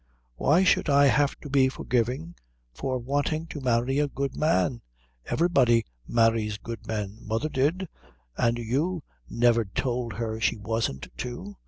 "Why 0.35 0.63
should 0.63 0.89
I 0.89 1.05
have 1.05 1.35
to 1.41 1.49
be 1.51 1.69
forgiven 1.69 2.33
for 2.73 2.97
wanting 2.97 3.45
to 3.49 3.61
marry 3.61 3.99
a 3.99 4.07
good 4.07 4.35
man? 4.35 4.81
Everybody 5.25 5.85
marries 6.07 6.57
good 6.57 6.87
men. 6.87 7.19
Mother 7.21 7.49
did, 7.49 7.87
and 8.35 8.57
you 8.57 9.03
never 9.29 9.63
told 9.63 10.13
her 10.13 10.39
she 10.41 10.57
wasn't 10.57 11.09
to. 11.17 11.55